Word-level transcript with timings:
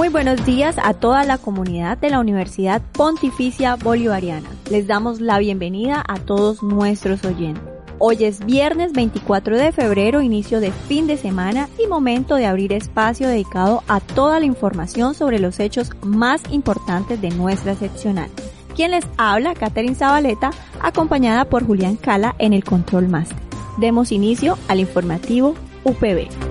Muy 0.00 0.08
buenos 0.08 0.46
días 0.46 0.76
a 0.82 0.94
toda 0.94 1.24
la 1.24 1.36
comunidad 1.36 1.98
de 1.98 2.08
la 2.08 2.20
Universidad 2.20 2.80
Pontificia 2.92 3.76
Bolivariana. 3.76 4.48
Les 4.70 4.86
damos 4.86 5.20
la 5.20 5.38
bienvenida 5.38 6.02
a 6.08 6.18
todos 6.18 6.62
nuestros 6.62 7.22
oyentes. 7.26 7.62
Hoy 7.98 8.24
es 8.24 8.42
viernes 8.46 8.94
24 8.94 9.58
de 9.58 9.72
febrero, 9.72 10.22
inicio 10.22 10.58
de 10.58 10.72
fin 10.72 11.06
de 11.06 11.18
semana 11.18 11.68
y 11.78 11.86
momento 11.86 12.36
de 12.36 12.46
abrir 12.46 12.72
espacio 12.72 13.28
dedicado 13.28 13.82
a 13.88 14.00
toda 14.00 14.40
la 14.40 14.46
información 14.46 15.12
sobre 15.12 15.38
los 15.38 15.60
hechos 15.60 15.90
más 16.02 16.40
importantes 16.50 17.20
de 17.20 17.28
nuestra 17.28 17.74
seccional. 17.74 18.30
Quien 18.74 18.92
les 18.92 19.04
habla, 19.18 19.52
Catherine 19.52 19.94
Zabaleta, 19.94 20.50
acompañada 20.80 21.44
por 21.44 21.66
Julián 21.66 21.96
Cala 21.96 22.34
en 22.38 22.54
el 22.54 22.64
Control 22.64 23.06
Master. 23.06 23.36
Demos 23.76 24.12
inicio 24.12 24.56
al 24.66 24.80
informativo 24.80 25.56
UPB. 25.84 26.49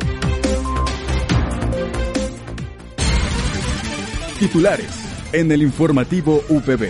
Titulares 4.40 4.88
en 5.34 5.52
el 5.52 5.62
informativo 5.62 6.42
UPB. 6.48 6.88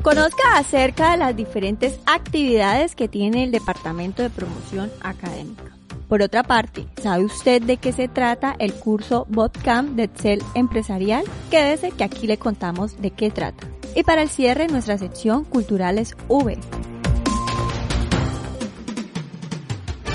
Conozca 0.00 0.58
acerca 0.58 1.10
de 1.10 1.16
las 1.16 1.34
diferentes 1.34 1.98
actividades 2.06 2.94
que 2.94 3.08
tiene 3.08 3.42
el 3.42 3.50
Departamento 3.50 4.22
de 4.22 4.30
Promoción 4.30 4.92
Académica. 5.00 5.76
Por 6.08 6.22
otra 6.22 6.44
parte, 6.44 6.86
¿sabe 7.02 7.24
usted 7.24 7.60
de 7.60 7.78
qué 7.78 7.92
se 7.92 8.06
trata 8.06 8.54
el 8.60 8.72
curso 8.72 9.26
Botcamp 9.28 9.96
de 9.96 10.04
Excel 10.04 10.44
Empresarial? 10.54 11.24
Quédese 11.50 11.90
que 11.90 12.04
aquí 12.04 12.28
le 12.28 12.38
contamos 12.38 13.02
de 13.02 13.10
qué 13.10 13.32
trata. 13.32 13.66
Y 13.96 14.04
para 14.04 14.22
el 14.22 14.28
cierre, 14.28 14.68
nuestra 14.68 14.98
sección 14.98 15.42
Culturales 15.42 16.16
V. 16.28 16.58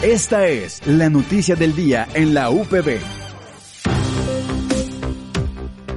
Esta 0.04 0.48
es 0.48 0.82
la 0.88 1.12
noticia 1.12 1.56
del 1.56 1.76
día 1.76 2.08
en 2.16 2.34
la 2.34 2.50
UPB. 2.50 3.00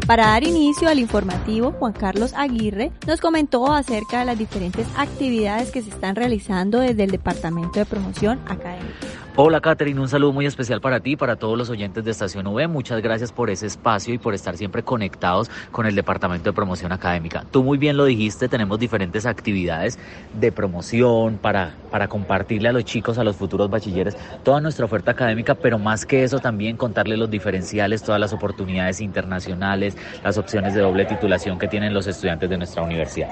Para 0.07 0.27
dar 0.27 0.45
inicio 0.45 0.91
al 0.91 0.99
informativo, 0.99 1.73
Juan 1.73 1.95
Carlos 1.95 2.35
Aguirre 2.35 2.93
nos 3.07 3.23
comentó 3.23 3.73
acerca 3.73 4.19
de 4.19 4.27
las 4.27 4.39
diferentes 4.39 4.87
actividades 4.99 5.71
que 5.71 5.81
se 5.81 5.89
están 5.89 6.17
realizando 6.17 6.81
desde 6.81 7.05
el 7.05 7.13
Departamento 7.13 7.79
de 7.79 7.87
Promoción 7.87 8.41
Académica. 8.47 9.23
Hola 9.37 9.61
Catherine, 9.61 10.01
un 10.01 10.07
saludo 10.07 10.33
muy 10.33 10.47
especial 10.47 10.81
para 10.81 11.01
ti 11.01 11.11
y 11.11 11.17
para 11.17 11.35
todos 11.35 11.59
los 11.59 11.69
oyentes 11.69 12.05
de 12.05 12.13
Estación 12.13 12.47
V. 12.47 12.69
Muchas 12.69 13.03
gracias 13.03 13.33
por 13.33 13.51
ese 13.51 13.67
espacio 13.67 14.15
y 14.15 14.19
por 14.19 14.33
estar 14.33 14.57
siempre 14.57 14.85
conectados 14.85 15.51
con 15.73 15.87
el 15.87 15.97
Departamento 15.97 16.51
de 16.51 16.53
Promoción 16.53 16.93
Académica. 16.93 17.45
Tú 17.51 17.65
muy 17.65 17.77
bien 17.77 17.97
lo 17.97 18.05
dijiste, 18.05 18.49
tenemos 18.49 18.79
diferentes 18.79 19.27
actividades 19.27 19.99
de 20.35 20.53
promoción 20.53 21.39
para, 21.39 21.75
para 21.91 22.07
compartirle 22.07 22.69
a 22.69 22.73
los 22.73 22.85
chicos, 22.85 23.19
a 23.19 23.25
los 23.25 23.35
futuros 23.35 23.69
bachilleres, 23.69 24.17
toda 24.45 24.61
nuestra 24.61 24.85
oferta 24.85 25.11
académica, 25.11 25.57
pero 25.57 25.81
más 25.81 26.07
que 26.07 26.23
eso 26.23 26.39
también 26.39 26.77
contarles 26.77 27.19
los 27.19 27.29
diferenciales, 27.29 28.05
todas 28.05 28.21
las 28.21 28.33
oportunidades 28.33 29.01
internacionales, 29.01 29.97
las 30.23 30.39
opciones 30.39 30.75
de 30.75 30.81
doble 30.81 31.07
titulación 31.07 31.58
que 31.58 31.67
tienen 31.67 31.92
los 31.92 32.07
estudiantes 32.07 32.48
de 32.48 32.57
nuestra 32.57 32.85
universidad. 32.85 33.31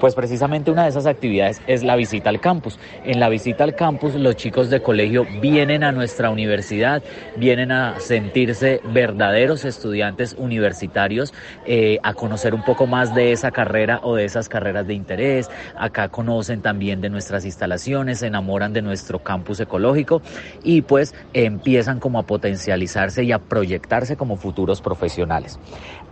Pues 0.00 0.14
precisamente 0.14 0.70
una 0.70 0.84
de 0.84 0.88
esas 0.88 1.04
actividades 1.04 1.60
es 1.66 1.82
la 1.82 1.94
visita 1.94 2.30
al 2.30 2.40
campus. 2.40 2.78
En 3.04 3.20
la 3.20 3.28
visita 3.28 3.64
al 3.64 3.74
campus 3.74 4.14
los 4.14 4.34
chicos 4.36 4.70
de 4.70 4.80
colegio 4.80 5.26
vienen 5.42 5.82
a 5.82 5.90
nuestra 5.90 6.30
universidad, 6.30 7.02
vienen 7.36 7.72
a 7.72 7.98
sentirse 7.98 8.80
verdaderos 8.94 9.64
estudiantes 9.64 10.36
universitarios, 10.38 11.34
eh, 11.66 11.98
a 12.04 12.14
conocer 12.14 12.54
un 12.54 12.62
poco 12.62 12.86
más 12.86 13.12
de 13.14 13.32
esa 13.32 13.50
carrera 13.50 13.98
o 14.04 14.14
de 14.14 14.24
esas 14.24 14.48
carreras 14.48 14.86
de 14.86 14.94
interés. 14.94 15.50
Acá 15.76 16.08
conocen 16.08 16.62
también 16.62 17.00
de 17.00 17.10
nuestras 17.10 17.44
instalaciones, 17.44 18.20
se 18.20 18.28
enamoran 18.28 18.72
de 18.72 18.82
nuestro 18.82 19.18
campus 19.18 19.58
ecológico 19.58 20.22
y 20.62 20.82
pues 20.82 21.12
empiezan 21.34 21.98
como 21.98 22.20
a 22.20 22.22
potencializarse 22.22 23.24
y 23.24 23.32
a 23.32 23.40
proyectarse 23.40 24.16
como 24.16 24.36
futuros 24.36 24.80
profesionales. 24.80 25.58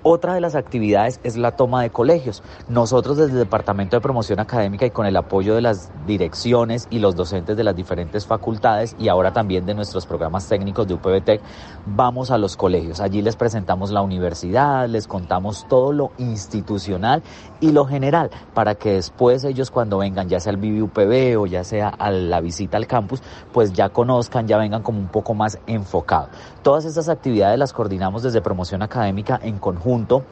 Otra 0.03 0.33
de 0.33 0.41
las 0.41 0.55
actividades 0.55 1.21
es 1.25 1.37
la 1.37 1.57
toma 1.57 1.83
de 1.83 1.91
colegios. 1.91 2.43
Nosotros 2.71 3.19
desde 3.19 3.33
el 3.33 3.39
Departamento 3.41 3.97
de 3.97 4.01
Promoción 4.01 4.41
Académica 4.41 4.87
y 4.87 4.91
con 4.91 5.05
el 5.05 5.15
apoyo 5.15 5.55
de 5.55 5.61
las 5.61 5.91
direcciones 6.07 6.89
y 6.89 7.01
los 7.01 7.17
docentes 7.17 7.55
de 7.55 7.65
las 7.65 7.77
diferentes 7.77 8.25
facultades 8.25 8.97
y 8.99 9.09
ahora 9.09 9.35
también 9.35 9.67
de 9.67 9.75
nuestros 9.75 10.07
programas 10.07 10.49
técnicos 10.49 10.89
de 10.89 10.95
UPBTEC, 10.95 11.43
vamos 11.85 12.31
a 12.31 12.39
los 12.39 12.57
colegios. 12.57 13.01
Allí 13.01 13.21
les 13.21 13.37
presentamos 13.37 13.91
la 13.91 14.01
universidad, 14.01 14.89
les 14.89 15.07
contamos 15.07 15.67
todo 15.69 15.93
lo 15.93 16.13
institucional 16.17 17.23
y 17.61 17.73
lo 17.73 17.85
general 17.85 18.31
para 18.55 18.77
que 18.77 18.95
después 18.95 19.45
ellos 19.45 19.71
cuando 19.71 19.99
vengan, 19.99 20.31
ya 20.31 20.41
sea 20.41 20.53
al 20.53 20.57
BBUPB 20.57 21.39
o 21.39 21.45
ya 21.45 21.63
sea 21.63 21.89
a 21.89 22.11
la 22.11 22.41
visita 22.41 22.79
al 22.79 22.87
campus, 22.87 23.23
pues 23.53 23.75
ya 23.75 23.91
conozcan, 23.91 24.49
ya 24.49 24.57
vengan 24.57 24.83
como 24.83 24.99
un 24.99 25.09
poco 25.09 25.35
más 25.35 25.59
enfocados. 25.67 26.31
Todas 26.63 26.87
estas 26.87 27.11
actividades 27.11 27.59
las 27.59 27.75
coordinamos 27.75 28.23
desde 28.23 28.41
Promoción 28.41 28.81
Académica 28.81 29.39
en 29.43 29.59
conjunto 29.59 29.90
junto 29.91 30.23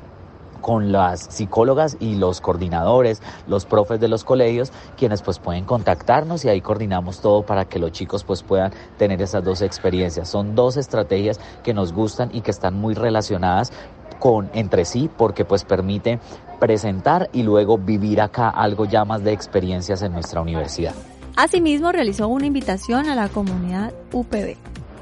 con 0.61 0.93
las 0.93 1.21
psicólogas 1.21 1.97
y 1.99 2.15
los 2.15 2.41
coordinadores, 2.41 3.21
los 3.49 3.65
profes 3.67 3.99
de 3.99 4.07
los 4.07 4.23
colegios, 4.23 4.71
quienes 4.97 5.21
pues 5.21 5.41
pueden 5.41 5.65
contactarnos 5.65 6.45
y 6.45 6.49
ahí 6.49 6.61
coordinamos 6.61 7.21
todo 7.21 7.43
para 7.43 7.65
que 7.65 7.81
los 7.81 7.91
chicos 7.91 8.23
pues 8.23 8.45
puedan 8.45 8.73
tener 8.99 9.21
esas 9.21 9.43
dos 9.43 9.63
experiencias. 9.63 10.29
Son 10.29 10.55
dos 10.55 10.77
estrategias 10.77 11.41
que 11.65 11.75
nos 11.75 11.93
gustan 11.93 12.31
y 12.33 12.41
que 12.43 12.53
están 12.53 12.75
muy 12.75 12.95
relacionadas 12.95 13.73
con 14.21 14.49
entre 14.53 14.85
sí 14.85 15.11
porque 15.17 15.45
pues 15.45 15.65
permite 15.65 16.21
presentar 16.61 17.31
y 17.33 17.43
luego 17.43 17.79
vivir 17.79 18.21
acá 18.21 18.49
algo 18.49 18.85
ya 18.85 19.05
más 19.05 19.25
de 19.25 19.33
experiencias 19.33 20.03
en 20.03 20.13
nuestra 20.13 20.41
universidad. 20.41 20.95
Asimismo 21.35 21.91
realizó 21.91 22.29
una 22.29 22.47
invitación 22.47 23.09
a 23.09 23.17
la 23.17 23.29
comunidad 23.29 23.93
UPB. 24.13 24.57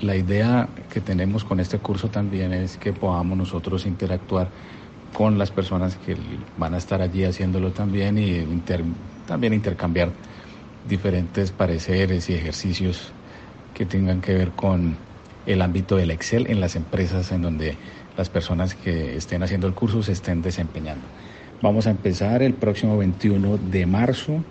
La 0.00 0.16
idea 0.16 0.70
que 0.88 1.02
tenemos 1.02 1.44
con 1.44 1.60
este 1.60 1.76
curso 1.76 2.08
también 2.08 2.54
es 2.54 2.78
que 2.78 2.94
podamos 2.94 3.36
nosotros 3.36 3.84
interactuar 3.84 4.48
con 5.12 5.36
las 5.36 5.50
personas 5.50 5.96
que 5.96 6.16
van 6.56 6.72
a 6.72 6.78
estar 6.78 7.02
allí 7.02 7.24
haciéndolo 7.24 7.70
también 7.70 8.16
y 8.16 8.62
también 9.26 9.52
intercambiar 9.52 10.08
diferentes 10.88 11.50
pareceres 11.50 12.30
y 12.30 12.34
ejercicios 12.34 13.12
que 13.74 13.84
tengan 13.84 14.22
que 14.22 14.32
ver 14.32 14.52
con 14.52 15.09
el 15.52 15.62
ámbito 15.62 15.96
del 15.96 16.10
Excel 16.10 16.46
en 16.48 16.60
las 16.60 16.76
empresas 16.76 17.32
en 17.32 17.42
donde 17.42 17.76
las 18.16 18.28
personas 18.28 18.74
que 18.74 19.16
estén 19.16 19.42
haciendo 19.42 19.66
el 19.66 19.74
curso 19.74 20.02
se 20.02 20.12
estén 20.12 20.42
desempeñando. 20.42 21.04
Vamos 21.62 21.86
a 21.86 21.90
empezar 21.90 22.42
el 22.42 22.54
próximo 22.54 22.96
21 22.96 23.58
de 23.58 23.86
marzo. 23.86 24.42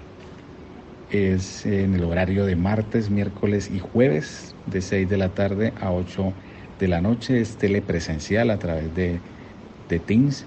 Es 1.12 1.66
en 1.66 1.96
el 1.96 2.04
horario 2.04 2.46
de 2.46 2.56
martes, 2.56 3.10
miércoles 3.10 3.72
y 3.74 3.80
jueves 3.80 4.54
de 4.68 4.82
6 4.82 5.10
de 5.10 5.18
la 5.18 5.30
tarde 5.30 5.74
a 5.82 5.92
8 5.92 6.34
de 6.80 6.88
la 6.88 7.02
noche. 7.02 7.42
Es 7.42 7.58
telepresencial 7.58 8.52
a 8.52 8.60
través 8.60 8.94
de, 8.96 9.20
de 9.88 10.00
Teams. 10.00 10.46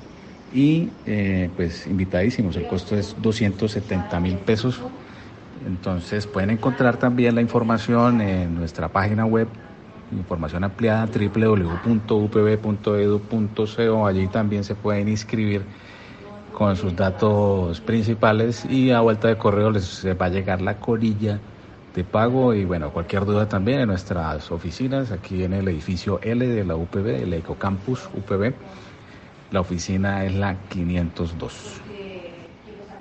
Y 0.55 0.90
eh, 1.06 1.48
pues 1.56 1.87
invitadísimos, 1.87 2.56
el 2.56 2.66
costo 2.69 2.96
es 2.96 3.16
270 3.20 4.20
mil 4.20 4.37
pesos. 4.37 4.81
Entonces 5.66 6.26
pueden 6.26 6.50
encontrar 6.50 6.96
también 6.98 7.34
la 7.34 7.40
información 7.40 8.20
en 8.20 8.55
nuestra 8.55 8.88
página 8.88 9.25
web 9.25 9.48
información 10.12 10.64
ampliada 10.64 11.06
www.upb.edu.co. 11.06 11.96
Allí 14.06 14.26
también 14.28 14.64
se 14.64 14.74
pueden 14.74 15.08
inscribir 15.08 15.62
con 16.52 16.76
sus 16.76 16.94
datos 16.94 17.80
principales 17.80 18.64
y 18.66 18.90
a 18.90 19.00
vuelta 19.00 19.28
de 19.28 19.36
correo 19.36 19.70
les 19.70 20.06
va 20.20 20.26
a 20.26 20.28
llegar 20.28 20.60
la 20.60 20.78
corilla 20.78 21.40
de 21.94 22.04
pago 22.04 22.54
y 22.54 22.64
bueno, 22.64 22.90
cualquier 22.90 23.24
duda 23.24 23.48
también 23.48 23.80
en 23.80 23.88
nuestras 23.88 24.50
oficinas 24.50 25.10
aquí 25.12 25.44
en 25.44 25.52
el 25.52 25.68
edificio 25.68 26.20
L 26.22 26.46
de 26.46 26.64
la 26.64 26.76
UPB, 26.76 27.22
el 27.22 27.34
Ecocampus 27.34 28.08
UPB. 28.14 28.54
La 29.50 29.60
oficina 29.60 30.24
es 30.24 30.34
la 30.34 30.56
502. 30.68 31.80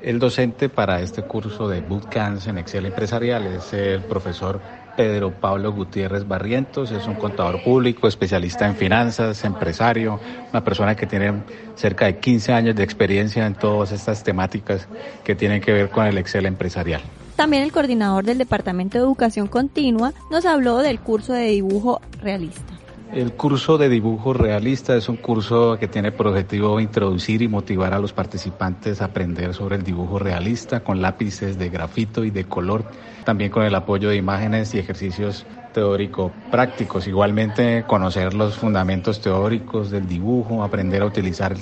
El 0.01 0.19
docente 0.19 0.67
para 0.67 0.99
este 0.99 1.21
curso 1.21 1.69
de 1.69 1.81
Bootcamps 1.81 2.47
en 2.47 2.57
Excel 2.57 2.87
Empresarial 2.87 3.45
es 3.45 3.71
el 3.71 4.01
profesor 4.01 4.59
Pedro 4.95 5.31
Pablo 5.31 5.71
Gutiérrez 5.71 6.27
Barrientos, 6.27 6.91
es 6.91 7.07
un 7.07 7.15
contador 7.15 7.63
público, 7.63 8.07
especialista 8.07 8.67
en 8.67 8.75
finanzas, 8.75 9.43
empresario, 9.43 10.19
una 10.51 10.63
persona 10.63 10.95
que 10.95 11.07
tiene 11.07 11.43
cerca 11.75 12.05
de 12.05 12.19
15 12.19 12.53
años 12.53 12.75
de 12.75 12.83
experiencia 12.83 13.45
en 13.45 13.55
todas 13.55 13.91
estas 13.91 14.23
temáticas 14.23 14.87
que 15.23 15.35
tienen 15.35 15.61
que 15.61 15.71
ver 15.71 15.89
con 15.89 16.05
el 16.05 16.17
Excel 16.17 16.45
empresarial. 16.45 17.01
También 17.35 17.63
el 17.63 17.71
coordinador 17.71 18.23
del 18.23 18.37
Departamento 18.37 18.97
de 18.97 19.03
Educación 19.03 19.47
Continua 19.47 20.13
nos 20.29 20.45
habló 20.45 20.77
del 20.79 20.99
curso 20.99 21.33
de 21.33 21.45
dibujo 21.45 22.01
realista. 22.21 22.80
El 23.13 23.33
curso 23.33 23.77
de 23.77 23.89
dibujo 23.89 24.31
realista 24.31 24.95
es 24.95 25.09
un 25.09 25.17
curso 25.17 25.75
que 25.77 25.89
tiene 25.89 26.13
por 26.13 26.27
objetivo 26.27 26.79
introducir 26.79 27.41
y 27.41 27.49
motivar 27.49 27.93
a 27.93 27.99
los 27.99 28.13
participantes 28.13 29.01
a 29.01 29.05
aprender 29.05 29.53
sobre 29.53 29.75
el 29.75 29.83
dibujo 29.83 30.17
realista 30.17 30.79
con 30.79 31.01
lápices 31.01 31.59
de 31.59 31.69
grafito 31.69 32.23
y 32.23 32.31
de 32.31 32.45
color, 32.45 32.85
también 33.25 33.51
con 33.51 33.63
el 33.63 33.75
apoyo 33.75 34.07
de 34.07 34.15
imágenes 34.15 34.73
y 34.73 34.79
ejercicios 34.79 35.45
teórico 35.73 36.31
prácticos. 36.51 37.05
Igualmente 37.05 37.83
conocer 37.85 38.33
los 38.33 38.55
fundamentos 38.55 39.19
teóricos 39.19 39.91
del 39.91 40.07
dibujo, 40.07 40.63
aprender 40.63 41.01
a 41.01 41.07
utilizar 41.07 41.57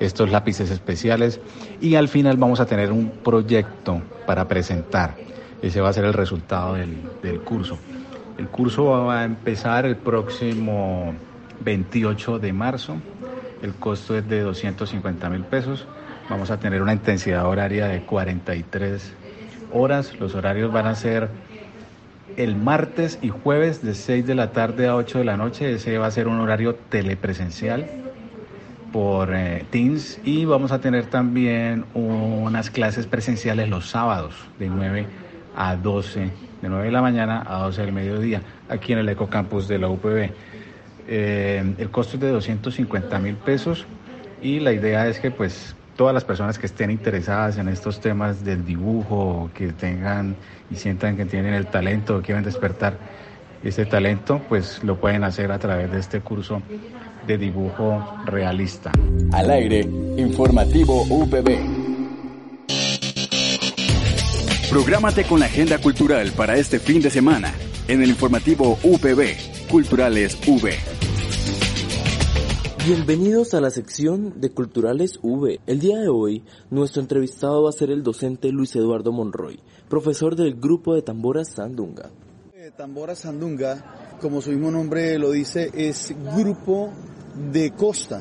estos 0.00 0.28
lápices 0.32 0.72
especiales 0.72 1.40
y 1.80 1.94
al 1.94 2.08
final 2.08 2.36
vamos 2.36 2.58
a 2.58 2.66
tener 2.66 2.90
un 2.90 3.10
proyecto 3.22 4.02
para 4.26 4.48
presentar. 4.48 5.14
Ese 5.62 5.80
va 5.80 5.90
a 5.90 5.92
ser 5.92 6.04
el 6.04 6.14
resultado 6.14 6.74
del, 6.74 6.96
del 7.22 7.42
curso. 7.42 7.78
El 8.40 8.48
curso 8.48 8.86
va 8.86 9.20
a 9.20 9.24
empezar 9.26 9.84
el 9.84 9.96
próximo 9.96 11.12
28 11.62 12.38
de 12.38 12.54
marzo. 12.54 12.96
El 13.60 13.74
costo 13.74 14.16
es 14.16 14.26
de 14.30 14.40
250 14.40 15.28
mil 15.28 15.42
pesos. 15.42 15.86
Vamos 16.30 16.50
a 16.50 16.58
tener 16.58 16.80
una 16.80 16.94
intensidad 16.94 17.44
horaria 17.44 17.86
de 17.88 18.00
43 18.00 19.12
horas. 19.74 20.18
Los 20.18 20.34
horarios 20.34 20.72
van 20.72 20.86
a 20.86 20.94
ser 20.94 21.28
el 22.38 22.56
martes 22.56 23.18
y 23.20 23.28
jueves 23.28 23.82
de 23.82 23.92
6 23.92 24.26
de 24.26 24.34
la 24.34 24.52
tarde 24.52 24.86
a 24.86 24.96
8 24.96 25.18
de 25.18 25.24
la 25.26 25.36
noche. 25.36 25.74
Ese 25.74 25.98
va 25.98 26.06
a 26.06 26.10
ser 26.10 26.26
un 26.26 26.40
horario 26.40 26.76
telepresencial 26.88 27.90
por 28.90 29.34
eh, 29.34 29.66
Teams 29.68 30.18
y 30.24 30.46
vamos 30.46 30.72
a 30.72 30.80
tener 30.80 31.04
también 31.04 31.84
unas 31.92 32.70
clases 32.70 33.06
presenciales 33.06 33.68
los 33.68 33.90
sábados 33.90 34.34
de 34.58 34.70
9 34.70 35.29
a 35.56 35.76
12 35.76 36.20
de 36.62 36.68
9 36.68 36.84
de 36.84 36.92
la 36.92 37.02
mañana 37.02 37.44
a 37.46 37.62
12 37.64 37.82
del 37.82 37.92
mediodía, 37.92 38.42
aquí 38.68 38.92
en 38.92 38.98
el 38.98 39.08
Ecocampus 39.08 39.68
de 39.68 39.78
la 39.78 39.88
UPB. 39.88 40.30
Eh, 41.08 41.74
el 41.78 41.90
costo 41.90 42.16
es 42.16 42.20
de 42.20 42.30
250 42.30 43.18
mil 43.18 43.34
pesos 43.36 43.86
y 44.42 44.60
la 44.60 44.72
idea 44.72 45.08
es 45.08 45.18
que 45.18 45.30
pues 45.30 45.74
todas 45.96 46.14
las 46.14 46.24
personas 46.24 46.58
que 46.58 46.66
estén 46.66 46.90
interesadas 46.90 47.58
en 47.58 47.68
estos 47.68 48.00
temas 48.00 48.44
del 48.44 48.64
dibujo, 48.64 49.50
que 49.54 49.72
tengan 49.72 50.36
y 50.70 50.76
sientan 50.76 51.16
que 51.16 51.24
tienen 51.26 51.54
el 51.54 51.66
talento, 51.66 52.22
quieren 52.22 52.44
despertar 52.44 52.96
ese 53.62 53.84
talento, 53.84 54.40
pues 54.48 54.82
lo 54.82 54.96
pueden 54.96 55.24
hacer 55.24 55.52
a 55.52 55.58
través 55.58 55.92
de 55.92 55.98
este 55.98 56.20
curso 56.20 56.62
de 57.26 57.36
dibujo 57.36 58.02
realista. 58.24 58.90
Al 59.32 59.50
aire, 59.50 59.80
informativo 60.16 61.02
UPB. 61.02 61.79
Prográmate 64.70 65.24
con 65.24 65.40
la 65.40 65.46
agenda 65.46 65.78
cultural 65.78 66.30
para 66.30 66.56
este 66.56 66.78
fin 66.78 67.02
de 67.02 67.10
semana 67.10 67.52
en 67.88 68.04
el 68.04 68.10
informativo 68.10 68.78
UPB, 68.84 69.68
Culturales 69.68 70.38
V. 70.46 70.72
Bienvenidos 72.86 73.52
a 73.54 73.60
la 73.60 73.70
sección 73.70 74.40
de 74.40 74.52
Culturales 74.52 75.18
V. 75.22 75.58
El 75.66 75.80
día 75.80 75.98
de 75.98 76.08
hoy, 76.08 76.44
nuestro 76.70 77.02
entrevistado 77.02 77.64
va 77.64 77.70
a 77.70 77.72
ser 77.72 77.90
el 77.90 78.04
docente 78.04 78.52
Luis 78.52 78.76
Eduardo 78.76 79.10
Monroy, 79.10 79.58
profesor 79.88 80.36
del 80.36 80.54
grupo 80.54 80.94
de 80.94 81.02
Tambora 81.02 81.44
Sandunga. 81.44 82.08
Eh, 82.54 82.70
tambora 82.76 83.16
Sandunga, 83.16 84.18
como 84.20 84.40
su 84.40 84.50
mismo 84.50 84.70
nombre 84.70 85.18
lo 85.18 85.32
dice, 85.32 85.72
es 85.74 86.14
grupo 86.36 86.92
de 87.50 87.72
costa, 87.72 88.20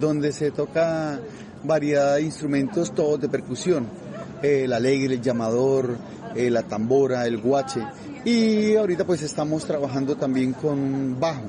donde 0.00 0.32
se 0.32 0.50
toca 0.50 1.20
variedad 1.62 2.16
de 2.16 2.22
instrumentos, 2.22 2.94
todos 2.94 3.20
de 3.20 3.28
percusión 3.28 4.09
el 4.42 4.72
alegre, 4.72 5.14
el 5.14 5.20
llamador, 5.20 5.96
eh, 6.34 6.50
la 6.50 6.62
tambora, 6.62 7.26
el 7.26 7.38
guache. 7.38 7.80
Y 8.24 8.76
ahorita 8.76 9.04
pues 9.04 9.22
estamos 9.22 9.64
trabajando 9.64 10.16
también 10.16 10.52
con 10.52 11.18
bajo. 11.18 11.44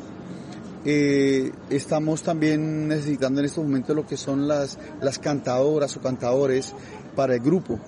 Eh, 0.83 1.51
estamos 1.69 2.24
también 2.24 2.88
necesitando 2.88 3.39
en 3.39 3.45
estos 3.45 3.63
momentos 3.63 3.95
lo 3.95 4.07
que 4.07 4.17
son 4.17 4.48
las, 4.48 4.79
las 5.00 5.19
cantadoras 5.19 5.95
o 5.95 6.01
cantadores 6.01 6.74
para 7.15 7.36
el 7.36 7.41
grupo. 7.41 7.79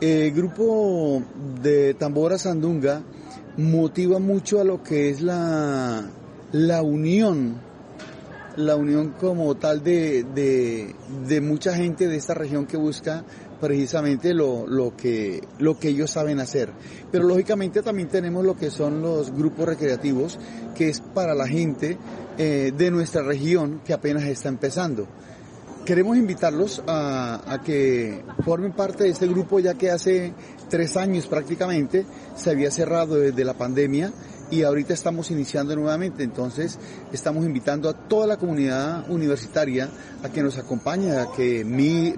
El 0.00 0.32
grupo 0.32 1.22
de 1.62 1.92
tambora 1.94 2.38
sandunga 2.38 3.02
motiva 3.58 4.18
mucho 4.18 4.60
a 4.60 4.64
lo 4.64 4.82
que 4.82 5.10
es 5.10 5.20
la, 5.20 6.02
la 6.52 6.82
unión, 6.82 7.60
la 8.56 8.76
unión 8.76 9.14
como 9.20 9.54
tal 9.56 9.82
de, 9.82 10.24
de, 10.34 10.94
de 11.28 11.40
mucha 11.42 11.74
gente 11.74 12.08
de 12.08 12.16
esta 12.16 12.32
región 12.32 12.64
que 12.64 12.78
busca 12.78 13.24
precisamente 13.60 14.34
lo, 14.34 14.66
lo, 14.66 14.96
que, 14.96 15.42
lo 15.58 15.78
que 15.78 15.88
ellos 15.88 16.10
saben 16.10 16.40
hacer. 16.40 16.70
Pero 17.10 17.24
lógicamente 17.24 17.82
también 17.82 18.08
tenemos 18.08 18.44
lo 18.44 18.56
que 18.56 18.70
son 18.70 19.02
los 19.02 19.32
grupos 19.32 19.66
recreativos, 19.66 20.38
que 20.74 20.88
es 20.88 21.00
para 21.00 21.34
la 21.34 21.46
gente 21.46 21.98
eh, 22.38 22.72
de 22.76 22.90
nuestra 22.90 23.22
región 23.22 23.80
que 23.84 23.92
apenas 23.92 24.24
está 24.24 24.48
empezando. 24.48 25.06
Queremos 25.84 26.16
invitarlos 26.16 26.82
a, 26.86 27.52
a, 27.52 27.62
que 27.62 28.22
formen 28.44 28.72
parte 28.72 29.04
de 29.04 29.10
este 29.10 29.26
grupo 29.26 29.60
ya 29.60 29.74
que 29.74 29.90
hace 29.90 30.34
tres 30.68 30.96
años 30.96 31.26
prácticamente 31.26 32.04
se 32.36 32.50
había 32.50 32.70
cerrado 32.70 33.16
desde 33.16 33.44
la 33.44 33.54
pandemia 33.54 34.12
y 34.50 34.62
ahorita 34.62 34.94
estamos 34.94 35.30
iniciando 35.30 35.74
nuevamente. 35.76 36.22
Entonces 36.22 36.78
estamos 37.12 37.44
invitando 37.44 37.88
a 37.88 37.94
toda 37.94 38.26
la 38.26 38.36
comunidad 38.36 39.08
universitaria 39.10 39.88
a 40.22 40.28
que 40.28 40.42
nos 40.42 40.58
acompañe, 40.58 41.12
a 41.12 41.28
que 41.34 41.64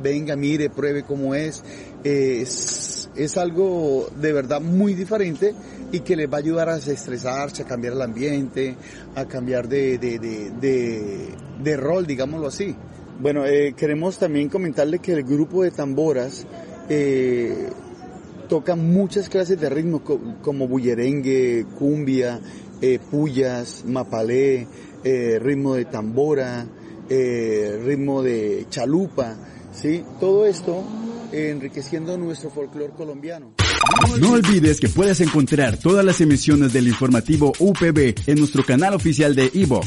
venga, 0.01 0.37
mire, 0.37 0.71
pruebe 0.71 1.03
cómo 1.05 1.35
es. 1.35 1.62
es. 2.05 3.09
es. 3.15 3.37
algo 3.37 4.09
de 4.17 4.33
verdad 4.33 4.61
muy 4.61 4.95
diferente 4.95 5.55
y 5.93 6.01
que 6.01 6.17
les 6.17 6.31
va 6.31 6.37
a 6.37 6.41
ayudar 6.41 6.69
a 6.69 6.77
desestresarse, 6.77 7.62
a 7.62 7.67
cambiar 7.67 7.95
el 7.95 8.03
ambiente, 8.03 8.77
a 9.15 9.27
cambiar 9.27 9.69
de, 9.69 9.99
de, 9.99 10.19
de, 10.19 11.29
de 11.62 11.77
rol, 11.77 12.07
digámoslo 12.07 12.49
así. 12.49 12.75
Bueno, 13.21 13.47
eh, 13.47 13.75
queremos 13.77 14.19
también 14.19 14.49
comentarle 14.49 14.99
que 14.99 15.12
el 15.12 15.23
grupo 15.23 15.62
de 15.62 15.71
tamboras 15.71 16.45
eh, 16.89 17.69
toca 18.52 18.76
muchas 18.76 19.30
clases 19.30 19.59
de 19.59 19.71
ritmo 19.71 20.02
como 20.42 20.68
bullerengue, 20.68 21.64
cumbia, 21.78 22.38
eh, 22.82 22.99
puyas, 23.11 23.82
mapalé, 23.87 24.66
eh, 25.02 25.38
ritmo 25.42 25.73
de 25.75 25.87
tambora, 25.87 26.66
eh, 27.09 27.80
ritmo 27.82 28.23
de 28.23 28.66
chalupa, 28.68 29.38
¿sí? 29.73 30.04
Todo 30.21 30.44
esto 30.44 30.85
enriqueciendo 31.32 32.18
nuestro 32.18 32.50
folclore 32.50 32.92
colombiano. 32.92 33.54
No 34.21 34.32
olvides 34.32 34.80
que 34.80 34.90
puedes 34.90 35.23
encontrar 35.23 35.78
todas 35.78 36.04
las 36.04 36.21
emisiones 36.21 36.75
del 36.75 36.88
informativo 36.88 37.54
UPB 37.59 38.14
en 38.26 38.38
nuestro 38.38 38.66
canal 38.66 38.92
oficial 38.92 39.35
de 39.35 39.50
iVox, 39.54 39.87